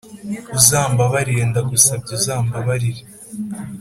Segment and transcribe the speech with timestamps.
[0.57, 3.01] uzambabarire, ndagusabye uzambabarire